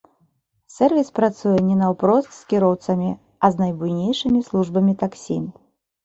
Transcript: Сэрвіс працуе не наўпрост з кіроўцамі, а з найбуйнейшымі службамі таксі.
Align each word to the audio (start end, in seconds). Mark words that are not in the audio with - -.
Сэрвіс 0.75 1.09
працуе 1.17 1.57
не 1.65 1.75
наўпрост 1.81 2.29
з 2.37 2.47
кіроўцамі, 2.53 3.09
а 3.47 3.51
з 3.55 3.63
найбуйнейшымі 3.65 4.39
службамі 4.49 4.93
таксі. 5.03 5.37